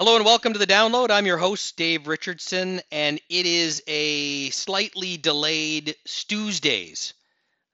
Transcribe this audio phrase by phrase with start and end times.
[0.00, 1.10] Hello and welcome to the download.
[1.10, 7.12] I'm your host, Dave Richardson, and it is a slightly delayed Tuesdays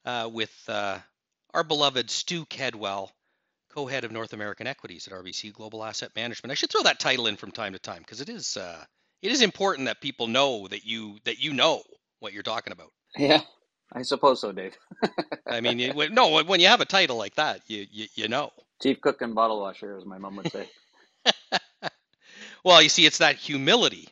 [0.05, 0.99] uh, with uh,
[1.55, 3.11] our beloved Stu Kedwell,
[3.73, 6.51] co head of North American Equities at RBC Global Asset Management.
[6.51, 8.85] I should throw that title in from time to time because it is uh,
[9.23, 11.81] it is important that people know that you that you know
[12.19, 12.91] what you're talking about.
[13.17, 13.43] Yeah,
[13.93, 14.77] I suppose so, Dave.
[15.47, 18.51] I mean, you, no, when you have a title like that, you you, you know.
[18.83, 20.69] Chief cook and bottle washer, as my mom would say.
[22.67, 24.09] Well, you see, it's that humility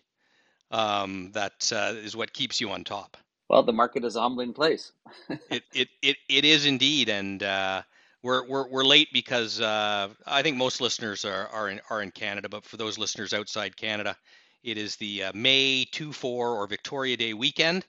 [0.70, 3.16] um, that uh, is what keeps you on top.
[3.50, 4.92] Well, the market is a humbling place.
[5.50, 7.82] it, it, it, it is indeed, and uh,
[8.22, 12.12] we're, we're, we're late because uh, I think most listeners are, are, in, are in
[12.12, 14.16] Canada, but for those listeners outside Canada,
[14.62, 17.84] it is the uh, May 2 4 or Victoria Day weekend.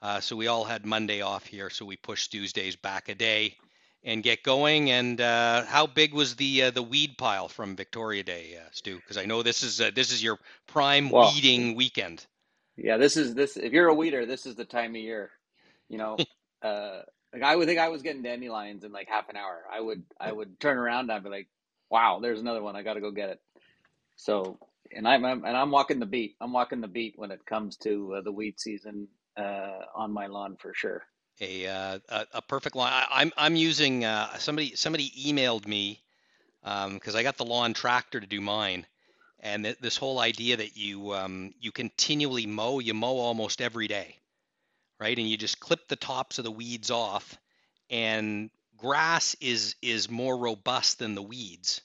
[0.00, 3.56] Uh, so we all had Monday off here, so we pushed Tuesdays back a day
[4.04, 4.90] and get going.
[4.90, 8.96] And uh, how big was the uh, the weed pile from Victoria Day, uh, Stu?
[8.96, 12.26] Because I know this is uh, this is your prime well, weeding weekend.
[12.76, 13.56] Yeah, this is this.
[13.56, 15.30] If you're a weeder, this is the time of year.
[15.88, 16.16] You know,
[16.62, 17.00] uh,
[17.32, 19.62] like I would think I was getting dandelions in like half an hour.
[19.72, 21.48] I would I would turn around and I'd be like,
[21.90, 22.76] "Wow, there's another one.
[22.76, 23.40] I got to go get it."
[24.16, 24.58] So,
[24.92, 26.36] and I'm, I'm, and I'm walking the beat.
[26.40, 30.56] I'm walking the beat when it comes to uh, the weed season on my lawn
[30.56, 31.02] for sure
[31.40, 32.90] a uh, a, a, perfect lawn.
[32.92, 36.00] I, am I'm, I'm using uh, somebody somebody emailed me
[36.62, 38.86] because um, I got the lawn tractor to do mine,
[39.40, 43.88] and th- this whole idea that you um, you continually mow, you mow almost every
[43.88, 44.16] day,
[44.98, 45.16] right?
[45.16, 47.36] And you just clip the tops of the weeds off,
[47.90, 51.80] and grass is is more robust than the weeds.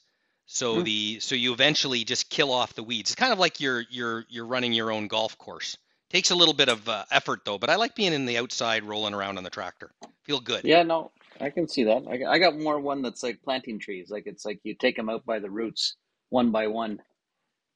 [0.46, 0.82] So mm-hmm.
[0.84, 3.10] the so you eventually just kill off the weeds.
[3.10, 5.76] It's kind of like you're you're you're running your own golf course.
[6.10, 8.82] Takes a little bit of uh, effort though, but I like being in the outside
[8.82, 9.92] rolling around on the tractor.
[10.24, 10.64] Feel good.
[10.64, 12.02] Yeah, no, I can see that.
[12.08, 14.10] I, I got more one that's like planting trees.
[14.10, 15.94] Like it's like you take them out by the roots
[16.28, 17.00] one by one.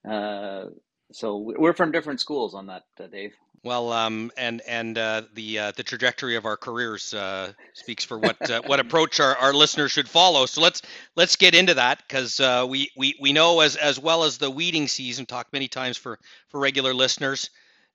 [0.09, 0.67] Uh,
[1.13, 3.33] so we're from different schools on that, uh, Dave.
[3.63, 8.19] Well, um, and and uh, the uh, the trajectory of our careers uh, speaks for
[8.19, 10.45] what uh, what approach our, our listeners should follow.
[10.47, 10.83] So let's
[11.17, 14.51] let's get into that because uh, we, we we know as as well as the
[14.51, 15.25] weeding season.
[15.25, 17.49] Talked many times for for regular listeners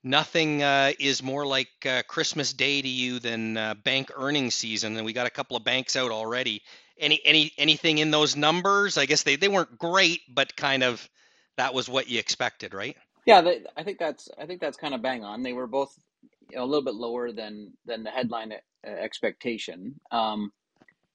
[0.03, 4.97] nothing uh, is more like uh, Christmas Day to you than uh, bank earnings season,
[4.97, 6.61] and we got a couple of banks out already.
[6.99, 8.97] Any any anything in those numbers?
[8.97, 11.07] I guess they they weren't great, but kind of
[11.57, 12.97] that was what you expected, right?
[13.25, 15.43] Yeah, they, I think that's I think that's kind of bang on.
[15.43, 15.95] They were both
[16.51, 19.99] you know, a little bit lower than than the headline uh, expectation.
[20.11, 20.53] Um,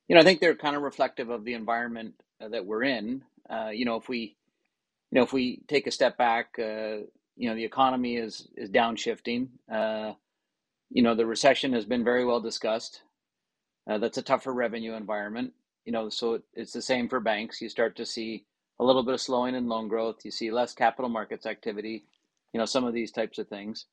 [0.09, 3.23] you know, I think they're kind of reflective of the environment uh, that we're in.
[3.51, 4.37] Uh, you know, if we
[5.13, 6.59] you know if we take a step back
[7.37, 9.49] you know the economy is is downshifting.
[9.71, 10.13] Uh,
[10.91, 13.03] you know the recession has been very well discussed.
[13.89, 15.53] Uh, that's a tougher revenue environment.
[15.85, 17.61] You know, so it, it's the same for banks.
[17.61, 18.47] You start to see
[18.81, 20.25] a little bit of slowing in loan growth.
[20.25, 22.05] You see less capital markets activity.
[22.53, 23.87] You know, some of these types of things.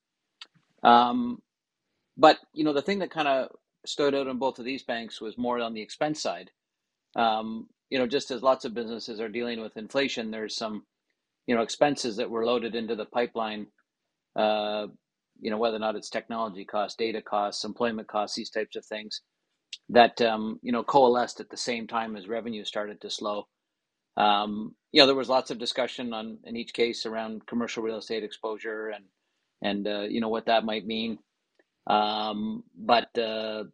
[0.83, 1.41] Um,
[2.17, 3.49] but you know, the thing that kind of
[3.85, 6.51] stood out in both of these banks was more on the expense side.
[7.15, 10.85] Um, you know, just as lots of businesses are dealing with inflation, there's some
[11.47, 13.67] you know expenses that were loaded into the pipeline
[14.37, 14.87] uh,
[15.41, 18.85] you know whether or not it's technology costs data costs employment costs these types of
[18.85, 19.21] things
[19.89, 23.47] that um, you know coalesced at the same time as revenue started to slow.
[24.17, 27.97] Um, you know there was lots of discussion on in each case around commercial real
[27.97, 29.05] estate exposure and
[29.63, 31.19] and uh, you know what that might mean.
[31.87, 33.65] Um, but uh,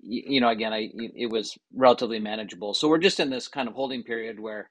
[0.00, 2.74] you, you know again I it was relatively manageable.
[2.74, 4.68] So we're just in this kind of holding period where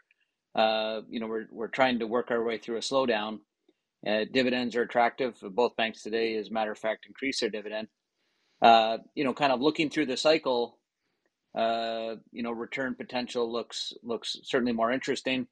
[0.56, 3.40] uh, you know, we're, we're trying to work our way through a slowdown.
[4.08, 5.36] Uh, dividends are attractive.
[5.42, 7.88] Both banks today, as a matter of fact, increase their dividend.
[8.62, 10.80] Uh, you know, kind of looking through the cycle,
[11.58, 15.48] uh, you know, return potential looks looks certainly more interesting,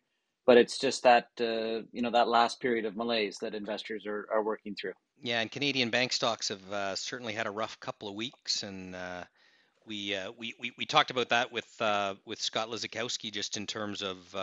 [0.46, 4.28] but it's just that uh, you know that last period of malaise that investors are,
[4.32, 4.94] are working through.
[5.22, 8.96] Yeah, and Canadian bank stocks have uh, certainly had a rough couple of weeks, and
[9.86, 11.82] we, we we we talked about that with
[12.26, 14.34] with Scott Lysakowski just in terms of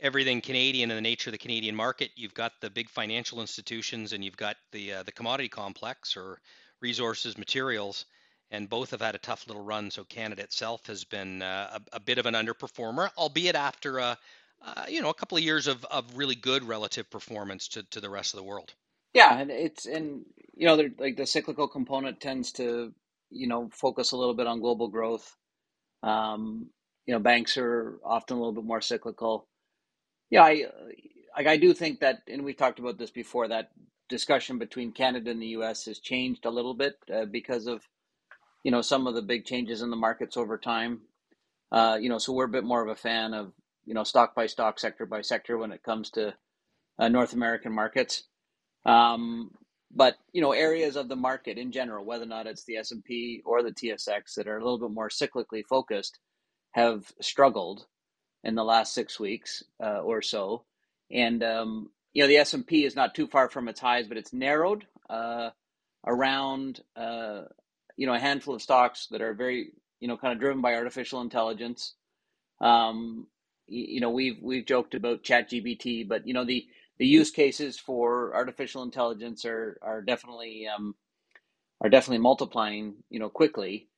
[0.00, 2.10] everything Canadian and the nature of the Canadian market.
[2.16, 6.40] You've got the big financial institutions and you've got the uh, the commodity complex or
[6.80, 8.04] resources, materials,
[8.50, 9.90] and both have had a tough little run.
[9.90, 14.18] So Canada itself has been uh, a, a, bit of an underperformer, albeit after a
[14.62, 18.00] uh, you know a couple of years of, of really good relative performance to, to
[18.00, 18.74] the rest of the world.
[19.14, 20.24] Yeah, and it's and
[20.56, 22.92] you know like the cyclical component tends to
[23.30, 25.36] you know focus a little bit on global growth.
[26.02, 26.70] Um,
[27.06, 29.47] you know, banks are often a little bit more cyclical.
[30.30, 30.66] Yeah, I
[31.36, 33.48] like I do think that, and we've talked about this before.
[33.48, 33.70] That
[34.08, 35.86] discussion between Canada and the U.S.
[35.86, 37.82] has changed a little bit uh, because of
[38.64, 41.02] you know some of the big changes in the markets over time.
[41.70, 43.52] Uh, you know, so we're a bit more of a fan of
[43.86, 46.34] you know stock by stock, sector by sector when it comes to
[46.98, 48.24] uh, North American markets.
[48.84, 49.52] Um,
[49.94, 52.90] but you know, areas of the market in general, whether or not it's the S
[52.90, 56.18] and P or the TSX that are a little bit more cyclically focused,
[56.72, 57.86] have struggled
[58.48, 60.64] in the last six weeks uh, or so.
[61.10, 64.08] And um, you know, the S and P is not too far from its highs,
[64.08, 65.50] but it's narrowed uh,
[66.06, 67.42] around uh,
[67.96, 70.74] you know a handful of stocks that are very you know kind of driven by
[70.74, 71.94] artificial intelligence.
[72.60, 73.28] Um,
[73.68, 76.66] you, know, we've we've joked about ChatGPT, but you know the
[76.98, 80.94] the use cases for artificial intelligence are are definitely um,
[81.80, 83.88] are definitely multiplying you know quickly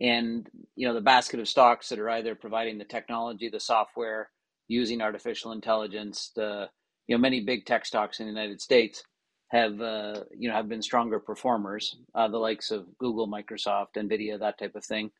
[0.00, 4.30] and you know the basket of stocks that are either providing the technology the software
[4.68, 6.68] using artificial intelligence the
[7.06, 9.02] you know many big tech stocks in the united states
[9.50, 14.38] have uh, you know have been stronger performers uh, the likes of google microsoft nvidia
[14.38, 15.10] that type of thing.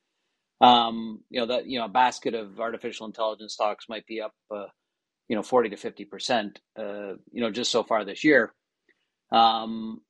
[0.61, 4.35] Um, you know that you know a basket of artificial intelligence stocks might be up
[4.55, 4.67] uh,
[5.29, 8.53] you know 40 to 50 percent uh, you know just so far this year.
[9.33, 10.01] Um,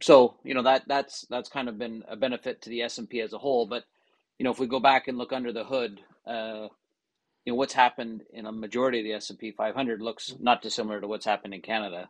[0.00, 3.32] so you know that that's that's kind of been a benefit to the S&P as
[3.32, 3.84] a whole but
[4.38, 6.68] you know if we go back and look under the hood uh,
[7.44, 11.08] you know what's happened in a majority of the S&P 500 looks not dissimilar to
[11.08, 12.08] what's happened in Canada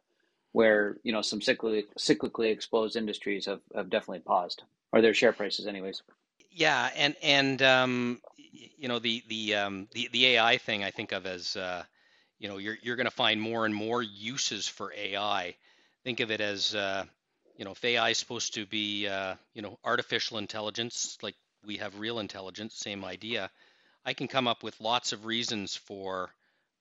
[0.53, 5.33] where you know some cyclically cyclically exposed industries have, have definitely paused or their share
[5.33, 6.03] prices anyways.
[6.51, 11.13] Yeah and and um, you know the the um, the the AI thing I think
[11.13, 11.85] of as uh,
[12.39, 15.55] you know you're you're going to find more and more uses for AI
[16.05, 17.05] think of it as uh,
[17.61, 21.35] you know, if AI is supposed to be, uh, you know, artificial intelligence, like
[21.67, 23.51] we have real intelligence, same idea,
[24.03, 26.31] I can come up with lots of reasons for,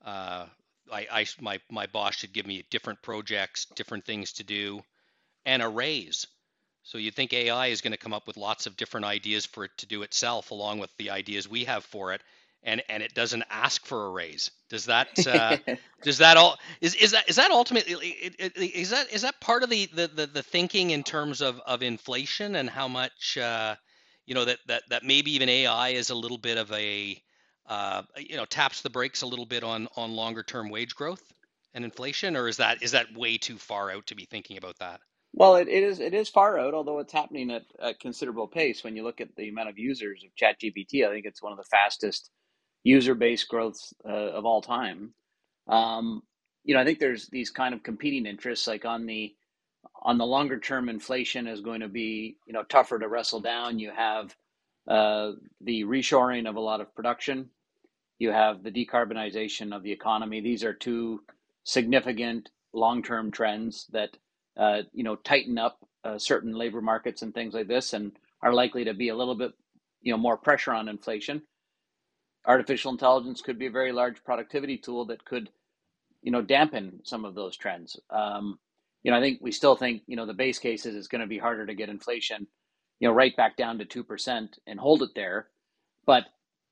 [0.05, 0.45] uh,
[0.89, 4.81] I, I, my, my boss should give me different projects, different things to do,
[5.45, 6.25] and a raise.
[6.83, 9.65] So you think AI is going to come up with lots of different ideas for
[9.65, 12.21] it to do itself, along with the ideas we have for it,
[12.63, 14.51] and and it doesn't ask for a raise.
[14.69, 15.57] Does that uh,
[16.03, 18.09] does that all is is that is that ultimately
[18.39, 21.81] is that is that part of the the, the, the thinking in terms of, of
[21.81, 23.75] inflation and how much uh,
[24.25, 27.21] you know that, that that maybe even AI is a little bit of a
[27.67, 31.23] uh, you know taps the brakes a little bit on on longer term wage growth
[31.73, 34.77] and inflation, or is that is that way too far out to be thinking about
[34.79, 34.99] that?
[35.33, 38.83] Well, it, it is it is far out, although it's happening at a considerable pace.
[38.83, 41.57] When you look at the amount of users of ChatGPT, I think it's one of
[41.57, 42.31] the fastest
[42.83, 45.13] user base growth uh, of all time.
[45.67, 46.23] Um,
[46.63, 49.35] you know, I think there's these kind of competing interests, like on the
[50.03, 53.79] on the longer term, inflation is going to be you know tougher to wrestle down.
[53.79, 54.35] You have
[54.87, 57.49] uh, the reshoring of a lot of production.
[58.19, 60.41] You have the decarbonization of the economy.
[60.41, 61.23] These are two
[61.65, 64.17] significant long term trends that
[64.57, 68.53] uh, you know tighten up uh, certain labor markets and things like this, and are
[68.53, 69.53] likely to be a little bit
[70.01, 71.41] you know more pressure on inflation
[72.45, 75.49] artificial intelligence could be a very large productivity tool that could,
[76.21, 77.99] you know, dampen some of those trends.
[78.09, 78.59] Um,
[79.03, 81.21] you know, I think we still think, you know, the base case is it's going
[81.21, 82.47] to be harder to get inflation,
[82.99, 85.47] you know, right back down to 2% and hold it there.
[86.05, 86.25] But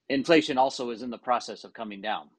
[0.09, 2.29] inflation also is in the process of coming down.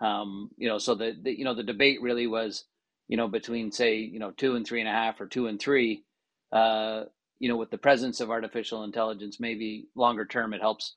[0.00, 2.64] Um, you know, so the, the, you know, the debate really was,
[3.08, 5.60] you know, between say, you know, two and three and a half or two and
[5.60, 6.04] three,
[6.52, 7.04] uh,
[7.38, 10.96] you know, with the presence of artificial intelligence, maybe longer term, it helps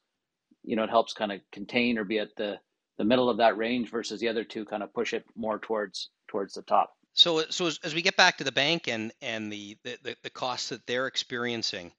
[0.68, 2.60] you know, it helps kind of contain or be at the
[2.98, 6.10] the middle of that range versus the other two kind of push it more towards
[6.28, 6.94] towards the top.
[7.14, 10.30] So, so as, as we get back to the bank and and the the, the
[10.30, 11.92] costs that they're experiencing,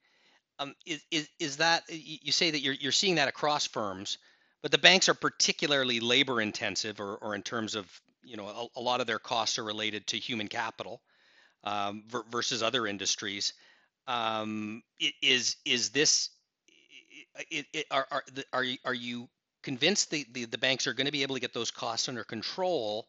[0.58, 4.18] um, is, is is that you say that you're you're seeing that across firms,
[4.62, 7.90] but the banks are particularly labor intensive, or or in terms of
[8.22, 11.00] you know a, a lot of their costs are related to human capital
[11.64, 13.54] um, versus other industries.
[14.06, 14.82] Um,
[15.22, 16.30] is is this
[17.50, 19.28] it, it, are are are you, are you
[19.62, 22.24] convinced the, the the banks are going to be able to get those costs under
[22.24, 23.06] control?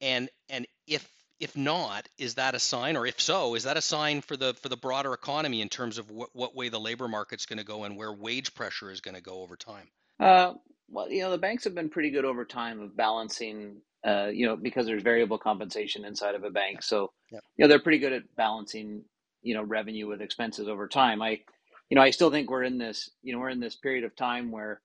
[0.00, 1.08] And and if
[1.40, 4.54] if not, is that a sign, or if so, is that a sign for the
[4.54, 7.64] for the broader economy in terms of what, what way the labor market's going to
[7.64, 9.88] go and where wage pressure is going to go over time?
[10.18, 10.54] Uh,
[10.88, 13.76] well, you know, the banks have been pretty good over time of balancing.
[14.06, 17.42] Uh, you know, because there's variable compensation inside of a bank, so yep.
[17.56, 19.02] you know they're pretty good at balancing.
[19.42, 21.22] You know, revenue with expenses over time.
[21.22, 21.40] I
[21.90, 24.16] you know, I still think we're in this, you know, we're in this period of
[24.16, 24.80] time where,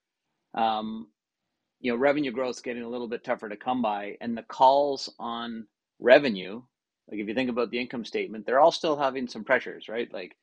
[0.53, 1.07] um,
[1.79, 4.43] you know, revenue growth is getting a little bit tougher to come by, and the
[4.43, 5.67] calls on
[5.99, 6.61] revenue,
[7.09, 10.11] like if you think about the income statement, they're all still having some pressures, right?
[10.13, 10.35] Like,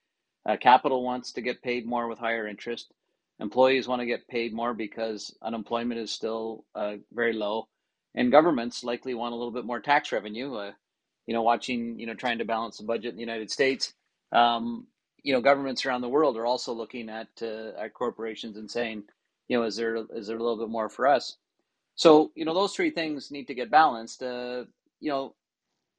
[0.46, 2.92] uh, capital wants to get paid more with higher interest.
[3.40, 7.68] Employees want to get paid more because unemployment is still uh, very low,
[8.14, 10.54] and governments likely want a little bit more tax revenue.
[10.54, 10.72] Uh,
[11.26, 13.94] you know, watching, you know, trying to balance the budget in the United States,
[14.32, 14.86] um,
[15.24, 19.04] you know governments around the world are also looking at uh, at corporations and saying
[19.48, 21.36] you know is there is there a little bit more for us
[21.96, 24.64] so you know those three things need to get balanced uh,
[25.00, 25.34] you know,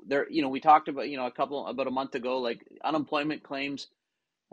[0.06, 2.66] there, you know, we talked about, you know, a couple about a month ago, like
[2.84, 3.88] unemployment claims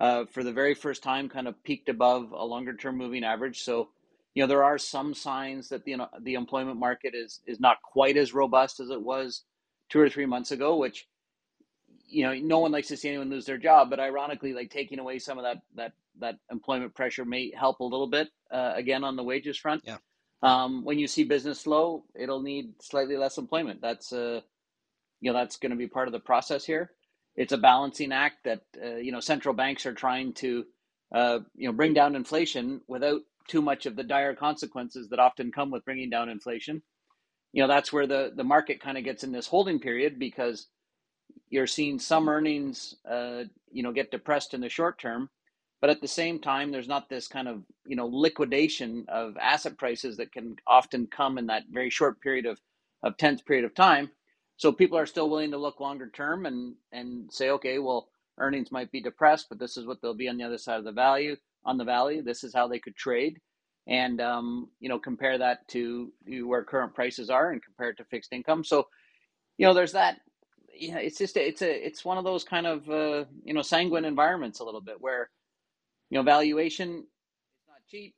[0.01, 3.63] uh, for the very first time kind of peaked above a longer term moving average.
[3.63, 3.91] So,
[4.35, 8.19] you know, there are some signs that the the employment market is is not quite
[8.19, 9.45] as robust as it was
[9.91, 11.09] two or three months ago, which
[12.09, 14.99] you know, no one likes to see anyone lose their job, but ironically, like taking
[14.99, 19.05] away some of that that that employment pressure may help a little bit uh, again
[19.05, 19.83] on the wages front.
[19.85, 19.99] Yeah.
[20.43, 23.81] Um, when you see business slow, it'll need slightly less employment.
[23.81, 24.41] That's uh,
[25.21, 26.93] you know, that's going to be part of the process here.
[27.37, 30.65] It's a balancing act that uh, you know central banks are trying to
[31.15, 35.53] uh, you know bring down inflation without too much of the dire consequences that often
[35.53, 36.83] come with bringing down inflation.
[37.53, 40.67] You know, that's where the the market kind of gets in this holding period because
[41.50, 45.31] you're seeing some earnings, uh, you know, get depressed in the short term,
[45.81, 49.78] but at the same time, there's not this kind of you know liquidation of asset
[49.78, 52.61] prices that can often come in that very short period of
[53.02, 54.11] of tense period of time.
[54.57, 58.73] So people are still willing to look longer term and and say, okay, well, earnings
[58.73, 60.93] might be depressed, but this is what they'll be on the other side of the
[60.93, 62.21] value on the valley.
[62.23, 63.40] This is how they could trade,
[63.88, 66.12] and um, you know, compare that to
[66.45, 68.64] where current prices are and compare it to fixed income.
[68.64, 68.88] So,
[69.59, 70.19] you know, there's that
[70.79, 74.05] yeah, it's just it's a it's one of those kind of uh, you know sanguine
[74.05, 75.29] environments a little bit where
[76.11, 78.15] you know valuation is not cheap.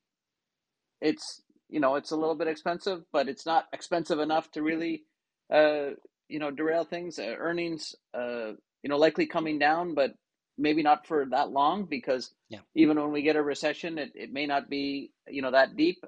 [1.01, 5.05] It's you know it's a little bit expensive, but it's not expensive enough to really
[5.53, 5.91] uh,
[6.29, 7.19] you know derail things.
[7.19, 8.53] Uh, earnings uh,
[8.83, 10.15] you know likely coming down, but
[10.59, 12.59] maybe not for that long because yeah.
[12.75, 16.05] even when we get a recession, it, it may not be you know that deep.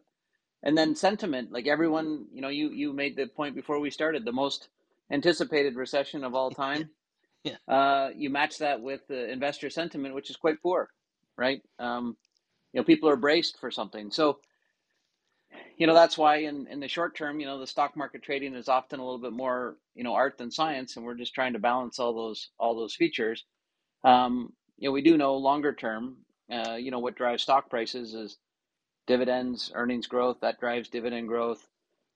[0.64, 4.24] And then sentiment, like everyone, you know, you you made the point before we started,
[4.24, 4.68] the most
[5.12, 6.90] anticipated recession of all time.
[7.44, 7.56] yeah.
[7.68, 10.90] Uh, you match that with the investor sentiment, which is quite poor,
[11.38, 11.62] right?
[11.78, 12.16] Um,
[12.72, 14.10] you know, people are braced for something.
[14.10, 14.40] So,
[15.78, 18.54] you know, that's why in, in the short term, you know, the stock market trading
[18.54, 21.54] is often a little bit more, you know, art than science, and we're just trying
[21.54, 23.44] to balance all those all those features.
[24.04, 26.18] Um, you know, we do know longer term,
[26.52, 28.38] uh, you know, what drives stock prices is
[29.06, 30.38] dividends, earnings growth.
[30.42, 31.66] That drives dividend growth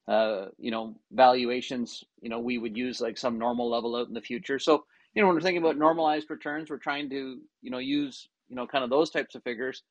[0.09, 4.15] uh, you know, valuations, you know, we would use like some normal level out in
[4.15, 4.59] the future.
[4.59, 4.85] So,
[5.15, 8.57] you know, when we're thinking about normalized returns, we're trying to, you know, use, you
[8.57, 9.83] know, kind of those types of figures.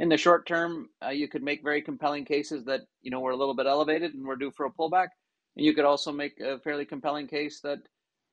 [0.00, 3.30] In the short term, uh, you could make very compelling cases that, you know, we're
[3.30, 5.08] a little bit elevated and we're due for a pullback.
[5.56, 7.78] And you could also make a fairly compelling case that,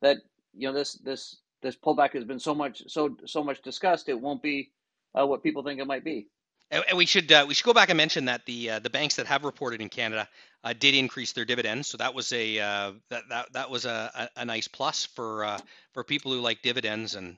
[0.01, 0.17] that,
[0.53, 4.19] you know, this, this, this pullback has been so much, so, so much discussed, it
[4.19, 4.71] won't be
[5.13, 6.27] uh, what people think it might be.
[6.71, 9.17] And we should uh, we should go back and mention that the uh, the banks
[9.17, 10.27] that have reported in Canada
[10.63, 14.09] uh, did increase their dividends, so that was a uh, that, that that was a,
[14.15, 15.59] a, a nice plus for uh,
[15.93, 17.35] for people who like dividends, and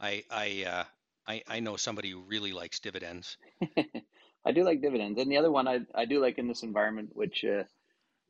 [0.00, 0.84] I I uh,
[1.26, 3.36] I, I know somebody who really likes dividends.
[4.46, 7.10] I do like dividends, and the other one I, I do like in this environment,
[7.12, 7.66] which you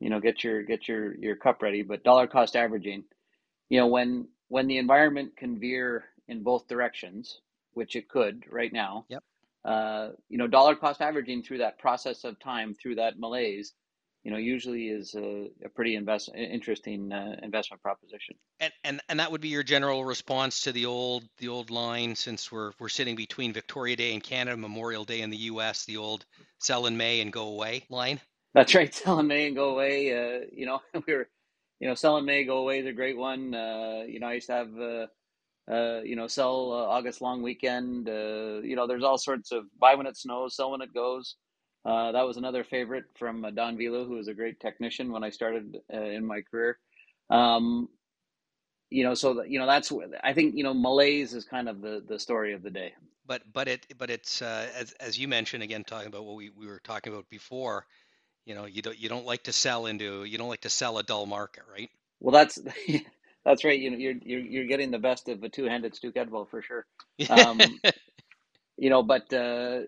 [0.01, 3.05] know get your get your your cup ready, but dollar cost averaging,
[3.69, 7.39] you know when when the environment can veer in both directions,
[7.71, 9.05] which it could right now.
[9.07, 9.23] Yep
[9.65, 13.73] uh, you know, dollar cost averaging through that process of time, through that malaise,
[14.23, 18.35] you know, usually is a, a pretty invest interesting uh, investment proposition.
[18.59, 22.15] And, and and that would be your general response to the old the old line
[22.15, 25.85] since we're we're sitting between Victoria Day in Canada, Memorial Day in the U.S.
[25.85, 26.25] The old
[26.59, 28.19] sell in May and go away line.
[28.53, 30.11] That's right, sell in May and go away.
[30.11, 31.27] Uh, you know, we were,
[31.79, 33.53] you know, sell in May, go away is a great one.
[33.53, 34.69] Uh, you know, I used to have
[35.71, 38.07] uh, you know, sell uh, August long weekend.
[38.07, 41.35] Uh, you know, there's all sorts of buy when it snows, sell when it goes.
[41.83, 45.23] Uh, that was another favorite from uh, Don Vialoux, who was a great technician when
[45.23, 46.77] I started uh, in my career.
[47.29, 47.89] Um,
[48.89, 49.91] you know, so that, you know that's
[50.23, 52.93] I think you know malaise is kind of the the story of the day.
[53.25, 56.67] But but it but it's as as you mentioned again, talking about what we, we
[56.67, 57.85] were talking about before.
[58.45, 60.99] You know, you don't you don't like to sell into you don't like to sell
[60.99, 61.89] a dull market, right?
[62.19, 62.59] Well, that's
[63.45, 63.79] That's right.
[63.79, 66.85] You know, you're you're you're getting the best of a two-handed Stu Kedwell for sure.
[67.29, 67.79] Um,
[68.77, 69.81] you know, but uh,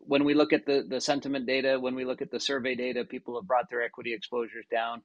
[0.00, 3.04] when we look at the the sentiment data, when we look at the survey data,
[3.04, 5.02] people have brought their equity exposures down,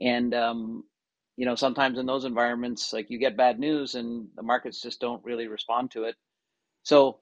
[0.00, 0.84] and um,
[1.36, 5.00] you know, sometimes in those environments, like you get bad news, and the markets just
[5.00, 6.16] don't really respond to it.
[6.84, 7.20] So,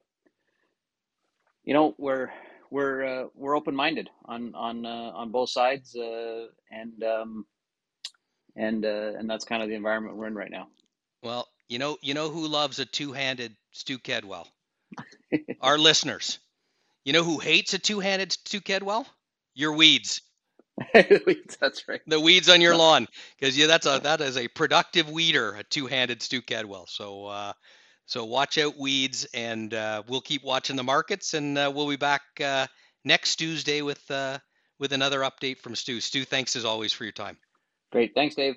[1.64, 2.30] you know, we're
[2.71, 7.47] we're uh, we're open minded on on uh, on both sides, uh, and um,
[8.56, 10.68] and uh, and that's kind of the environment we're in right now.
[11.23, 14.46] Well, you know, you know who loves a two-handed Stu Kedwell?
[15.61, 16.38] Our listeners.
[17.04, 19.06] You know who hates a two-handed Stu Kedwell?
[19.54, 20.20] Your weeds.
[20.92, 22.00] that's right.
[22.06, 23.06] The weeds on your lawn,
[23.38, 26.88] because yeah, that's a that is a productive weeder, a two-handed Stu Kedwell.
[26.88, 27.52] So uh,
[28.06, 31.96] so watch out weeds, and uh, we'll keep watching the markets, and uh, we'll be
[31.96, 32.66] back uh,
[33.04, 34.38] next Tuesday with uh,
[34.78, 36.00] with another update from Stu.
[36.00, 37.38] Stu, thanks as always for your time.
[37.95, 38.13] Great.
[38.13, 38.57] Thanks, Dave.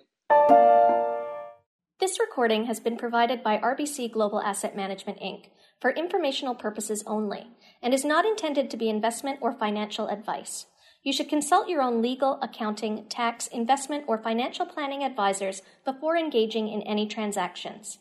[2.00, 5.51] This recording has been provided by RBC Global Asset Management Inc.
[5.79, 10.65] for informational purposes only and is not intended to be investment or financial advice.
[11.03, 16.67] You should consult your own legal, accounting, tax, investment, or financial planning advisors before engaging
[16.67, 18.00] in any transactions.